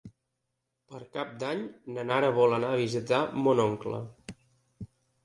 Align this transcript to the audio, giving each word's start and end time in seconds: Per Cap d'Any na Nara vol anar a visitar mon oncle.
Per 0.93 1.01
Cap 1.17 1.35
d'Any 1.43 1.61
na 1.97 2.05
Nara 2.11 2.31
vol 2.37 2.55
anar 2.57 2.71
a 2.71 2.79
visitar 2.79 3.21
mon 3.49 3.63
oncle. 3.67 4.01